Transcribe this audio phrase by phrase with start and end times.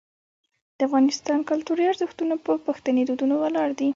[0.77, 3.89] د افغانستان کلتوري ارزښتونه په پښتني دودونو ولاړ دي.